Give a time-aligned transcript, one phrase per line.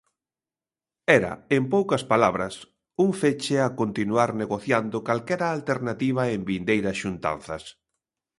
[1.17, 2.53] Era, en poucas palabras,
[3.03, 7.63] un feche a continuar negociando calquera alternativa en vindeiras xuntanzas.